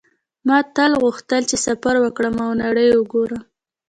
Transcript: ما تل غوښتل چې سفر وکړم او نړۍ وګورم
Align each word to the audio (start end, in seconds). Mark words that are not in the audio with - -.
ما 0.47 0.57
تل 0.75 0.91
غوښتل 1.03 1.41
چې 1.49 1.55
سفر 1.65 1.95
وکړم 2.01 2.35
او 2.45 2.51
نړۍ 2.63 2.87
وګورم 2.95 3.41